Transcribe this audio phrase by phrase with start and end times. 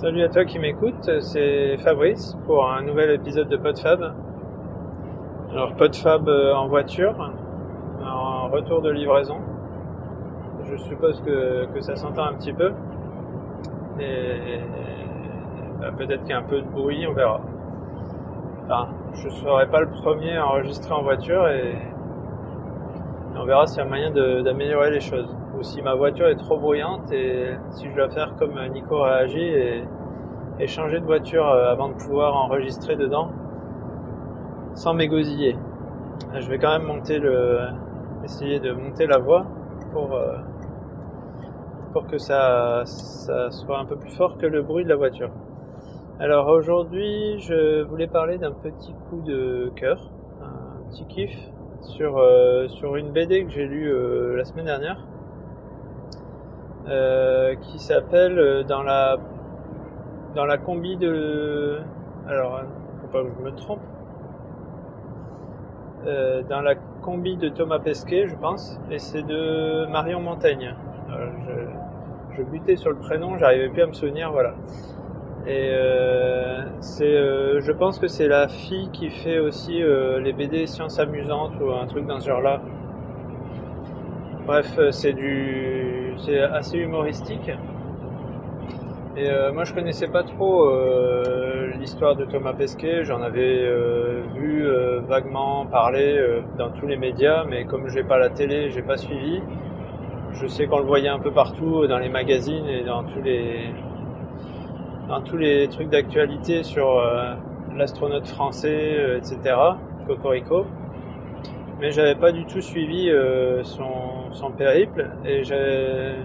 [0.00, 4.14] Salut à toi qui m'écoute, c'est Fabrice pour un nouvel épisode de PodFab.
[5.50, 7.14] Alors PodFab euh, en voiture,
[8.02, 9.36] en retour de livraison.
[10.64, 12.72] Je suppose que, ça s'entend un petit peu.
[14.00, 14.60] Et
[15.78, 17.42] bah, peut-être qu'il y a un peu de bruit, on verra.
[18.64, 21.74] Enfin, je ne serai pas le premier à enregistrer en voiture et,
[23.36, 25.28] on verra s'il y a moyen d'améliorer les choses.
[25.58, 29.42] Ou si ma voiture est trop bruyante et si je dois faire comme Nico réagit
[29.42, 29.84] et,
[30.58, 33.30] et changer de voiture euh, avant de pouvoir enregistrer dedans
[34.74, 35.56] sans m'égosiller.
[36.38, 37.60] Je vais quand même monter le,
[38.24, 39.46] essayer de monter la voix
[39.92, 40.36] pour, euh,
[41.92, 45.30] pour que ça soit un peu plus fort que le bruit de la voiture.
[46.18, 50.10] Alors aujourd'hui, je voulais parler d'un petit coup de cœur,
[50.42, 51.30] un petit kiff
[51.82, 53.92] sur, euh, sur une BD que j'ai lue
[54.36, 54.98] la semaine dernière,
[57.60, 59.18] qui s'appelle dans la
[60.34, 61.80] dans la combi de.
[62.28, 62.60] Alors,
[63.00, 63.80] faut pas que je me trompe.
[66.06, 70.74] Euh, dans la combi de Thomas Pesquet, je pense, et c'est de Marion Montaigne.
[71.08, 74.54] je, je, butais sur le prénom, j'arrivais plus à me souvenir, voilà.
[75.46, 76.64] Et euh,
[77.00, 81.54] euh, je pense que c'est la fille qui fait aussi euh, les BD sciences amusantes
[81.60, 82.60] ou un truc dans ce genre-là.
[84.46, 87.50] Bref, c'est du, c'est assez humoristique.
[89.16, 90.70] Et moi je connaissais pas trop
[91.78, 93.70] l'histoire de Thomas Pesquet, j'en avais
[94.34, 94.66] vu
[95.06, 99.42] vaguement parler dans tous les médias, mais comme j'ai pas la télé, j'ai pas suivi.
[100.32, 103.72] Je sais qu'on le voyait un peu partout dans les magazines et dans tous les
[105.18, 107.02] tous les trucs d'actualité sur
[107.76, 109.56] l'astronaute français, etc.
[110.06, 110.64] Cocorico.
[111.80, 113.10] Mais j'avais pas du tout suivi
[113.62, 116.18] son, son périple et j'avais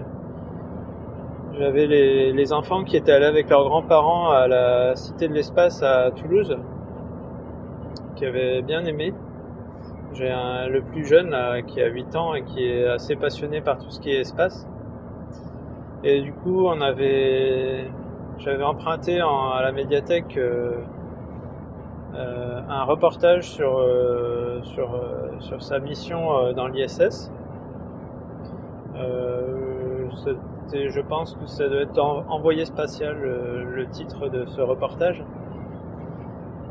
[1.58, 6.56] les, enfants qui étaient allés avec leurs grands-parents à la Cité de l'Espace à Toulouse,
[8.14, 9.12] qui avaient bien aimé.
[10.12, 10.32] J'ai
[10.70, 14.00] le plus jeune qui a 8 ans et qui est assez passionné par tout ce
[14.00, 14.66] qui est espace.
[16.04, 17.90] Et du coup, on avait,
[18.38, 20.72] j'avais emprunté à la médiathèque euh,
[22.14, 25.00] euh, un reportage sur, euh, sur,
[25.40, 27.30] sur sa mission dans l'ISS
[30.72, 35.22] je pense que ça doit être envoyé spatial le, titre de ce reportage.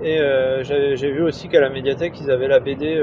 [0.02, 0.20] Et
[0.64, 3.02] j'ai vu aussi qu'à la médiathèque, ils avaient la BD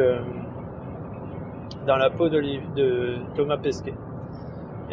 [1.87, 3.95] dans la peau de Thomas Pesquet.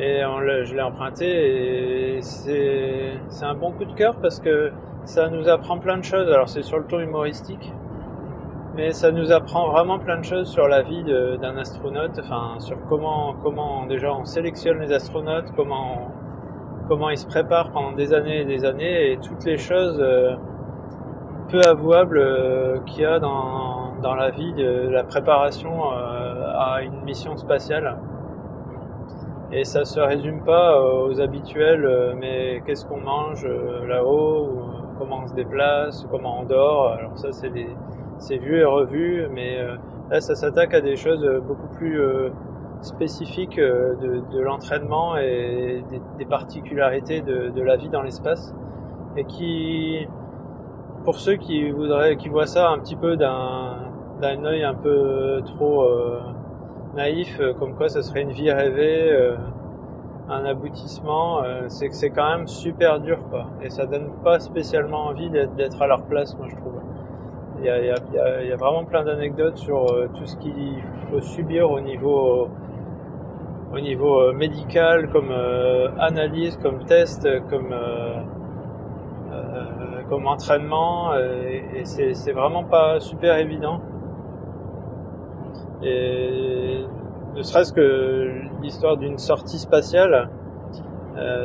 [0.02, 0.22] Et
[0.64, 4.72] je l'ai emprunté et c'est un bon coup de cœur parce que
[5.04, 6.32] ça nous apprend plein de choses.
[6.32, 7.74] Alors c'est sur le ton humoristique,
[8.76, 12.78] mais ça nous apprend vraiment plein de choses sur la vie d'un astronaute, enfin sur
[12.88, 16.12] comment, comment déjà on sélectionne les astronautes, comment,
[16.88, 20.36] comment ils se préparent pendant des années et des années, et toutes les choses euh,
[21.50, 26.82] peu avouables euh, qu'il y a dans, dans, la vie de la préparation euh, à
[26.84, 27.98] une mission spatiale.
[29.52, 33.48] Et ça se résume pas aux habituels, mais qu'est-ce qu'on mange
[33.88, 34.50] là-haut,
[35.00, 36.90] comment on se déplace, comment on dort.
[36.90, 37.68] Alors ça, c'est des
[38.20, 39.76] c'est vu et revu, mais euh,
[40.10, 42.30] là ça s'attaque à des choses euh, beaucoup plus euh,
[42.82, 45.84] spécifiques de, l'entraînement et
[46.18, 48.56] des, particularités de, la vie dans l'espace
[49.18, 50.08] et qui,
[51.04, 53.80] pour ceux qui voudraient, qui voient ça un petit peu d'un
[54.22, 55.86] d'un œil un peu trop
[56.96, 59.36] naïf, comme quoi ça serait une vie rêvée,
[60.30, 65.08] un aboutissement, c'est que c'est quand même super dur quoi, et ça donne pas spécialement
[65.08, 66.80] envie d'être à leur place, moi je trouve.
[67.62, 72.48] Il y, a, vraiment plein d'anecdotes sur euh, tout ce qu'il faut subir au niveau,
[73.74, 77.76] au niveau euh, médical, comme euh, analyse, comme test, comme,
[80.10, 81.14] comme entraînement.
[81.16, 83.82] et, c'est vraiment pas super évident.
[85.84, 86.84] Et
[87.36, 88.32] ne serait-ce que
[88.62, 90.30] l'histoire d'une sortie spatiale,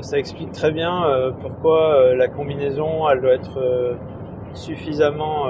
[0.03, 3.97] ça explique très bien pourquoi la combinaison elle doit être
[4.53, 5.49] suffisamment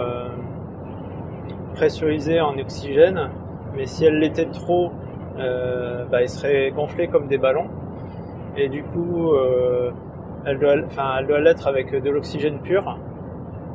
[1.75, 3.31] pressurisée en oxygène,
[3.77, 4.93] mais si elle l'était trop,
[5.39, 7.69] euh, bah, elle serait gonflée comme des ballons.
[8.57, 9.91] Et du coup, euh,
[10.47, 10.75] elle doit,
[11.19, 12.99] elle doit l'être avec de l'oxygène pur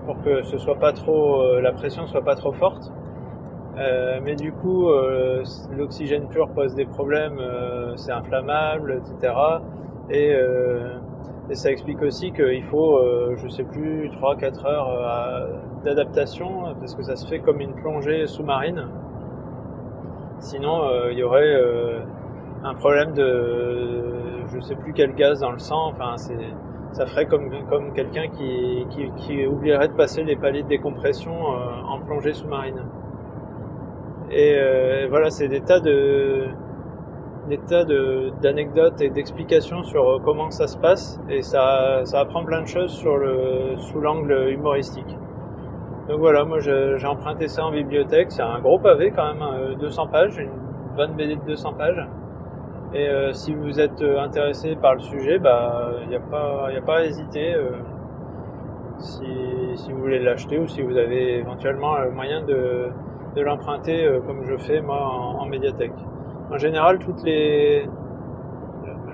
[0.06, 2.92] pour que ce soit pas trop, euh, la pression soit pas trop forte.
[3.78, 5.44] Euh, mais du coup, euh,
[5.78, 7.42] l'oxygène pur pose des problèmes,
[7.96, 9.34] c'est inflammable, etc.
[10.10, 10.36] Et
[11.56, 15.48] ça explique aussi qu'il faut, euh, je sais plus, 3-4 heures euh,
[15.84, 18.88] d'adaptation, parce que ça se fait comme une plongée sous-marine.
[20.40, 21.56] Sinon, euh, il y aurait
[22.64, 25.88] un problème de, je sais plus quel gaz dans le sang.
[25.88, 26.16] Enfin,
[26.92, 28.86] ça ferait comme, comme quelqu'un qui,
[29.18, 31.34] qui, oublierait de passer les paliers de décompression
[31.88, 32.84] en plongée sous-marine.
[34.32, 36.48] Et voilà, c'est des tas de
[37.50, 42.62] des tas d'anecdotes et d'explications sur comment ça se passe et ça, ça apprend plein
[42.62, 45.18] de choses sur le, sous l'angle humoristique.
[46.08, 50.08] Donc voilà, moi j'ai emprunté ça en bibliothèque, c'est un gros pavé quand même, 200
[50.08, 50.50] pages, une
[50.96, 52.08] bonne BD de 200 pages.
[52.94, 56.82] Et euh, si vous êtes intéressé par le sujet, bah il n'y a pas a
[56.82, 57.54] pas à hésiter.
[57.54, 57.72] Euh,
[58.98, 59.24] si,
[59.76, 62.90] si, vous voulez l'acheter ou si vous avez éventuellement le moyen de,
[63.36, 65.94] de l'emprunter euh, comme je fais moi en, médiathèque.
[66.52, 67.24] En général, toutes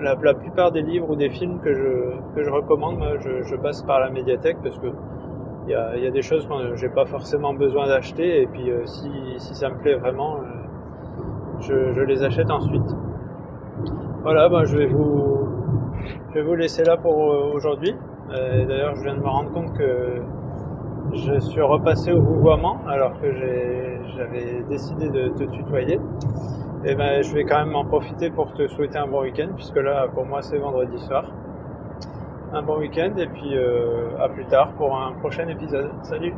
[0.00, 4.00] la, plupart des livres ou des films que je, que je recommande, je, passe par
[4.00, 4.88] la médiathèque parce que
[5.66, 8.70] il y a, y a, des choses que j'ai pas forcément besoin d'acheter et puis
[8.84, 10.38] si, si ça me plaît vraiment,
[11.60, 12.94] je, je les achète ensuite.
[14.22, 15.48] Voilà, je, vais vous,
[16.30, 17.94] je vais vous laisser là pour euh, aujourd'hui.
[18.30, 20.20] Euh, d'ailleurs, je viens de me rendre compte que
[21.12, 23.32] je suis repassé au vouvoiement alors que
[24.16, 26.00] j'avais décidé de te tutoyer.
[26.84, 29.76] Et ben, je vais quand même en profiter pour te souhaiter un bon week-end puisque
[29.76, 31.24] là, pour moi, c'est vendredi soir.
[32.52, 35.90] Un bon week-end et puis euh, à plus tard pour un prochain épisode.
[36.02, 36.34] Salut